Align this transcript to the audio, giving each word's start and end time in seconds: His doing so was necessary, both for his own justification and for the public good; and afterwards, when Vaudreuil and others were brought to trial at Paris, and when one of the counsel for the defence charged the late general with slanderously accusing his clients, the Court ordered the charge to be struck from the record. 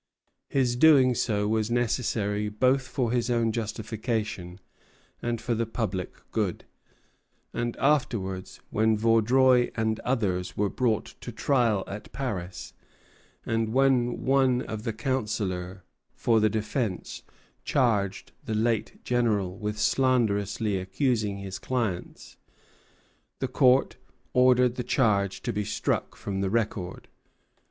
His 0.49 0.75
doing 0.75 1.13
so 1.13 1.47
was 1.47 1.69
necessary, 1.69 2.49
both 2.49 2.87
for 2.87 3.11
his 3.11 3.29
own 3.29 3.51
justification 3.51 4.59
and 5.21 5.39
for 5.39 5.53
the 5.53 5.67
public 5.67 6.09
good; 6.31 6.65
and 7.53 7.77
afterwards, 7.77 8.59
when 8.71 8.97
Vaudreuil 8.97 9.69
and 9.75 9.99
others 9.99 10.57
were 10.57 10.69
brought 10.71 11.13
to 11.21 11.31
trial 11.31 11.83
at 11.85 12.11
Paris, 12.11 12.73
and 13.45 13.73
when 13.73 14.23
one 14.25 14.63
of 14.63 14.85
the 14.85 14.91
counsel 14.93 15.81
for 16.15 16.39
the 16.39 16.49
defence 16.49 17.21
charged 17.63 18.31
the 18.43 18.55
late 18.55 19.03
general 19.03 19.55
with 19.55 19.77
slanderously 19.77 20.79
accusing 20.79 21.37
his 21.37 21.59
clients, 21.59 22.37
the 23.37 23.47
Court 23.47 23.97
ordered 24.33 24.77
the 24.77 24.83
charge 24.83 25.43
to 25.43 25.53
be 25.53 25.63
struck 25.63 26.15
from 26.15 26.41
the 26.41 26.49
record. 26.49 27.07